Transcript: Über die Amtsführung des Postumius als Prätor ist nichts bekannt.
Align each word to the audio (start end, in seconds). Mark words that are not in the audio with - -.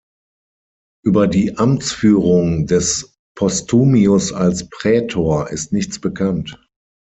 Über 1.05 1.27
die 1.27 1.59
Amtsführung 1.59 2.65
des 2.65 3.19
Postumius 3.35 4.33
als 4.33 4.67
Prätor 4.67 5.51
ist 5.51 5.73
nichts 5.73 5.99
bekannt. 6.01 6.57